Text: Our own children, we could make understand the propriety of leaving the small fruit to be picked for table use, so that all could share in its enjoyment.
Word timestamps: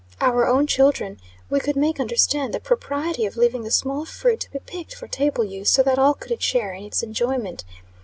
Our 0.19 0.47
own 0.47 0.65
children, 0.65 1.19
we 1.47 1.59
could 1.59 1.75
make 1.75 1.99
understand 1.99 2.55
the 2.55 2.59
propriety 2.59 3.27
of 3.27 3.37
leaving 3.37 3.61
the 3.61 3.69
small 3.69 4.03
fruit 4.05 4.39
to 4.39 4.49
be 4.49 4.57
picked 4.57 4.95
for 4.95 5.07
table 5.07 5.43
use, 5.43 5.69
so 5.69 5.83
that 5.83 5.99
all 5.99 6.15
could 6.15 6.41
share 6.41 6.73
in 6.73 6.83
its 6.85 7.03
enjoyment. 7.03 7.63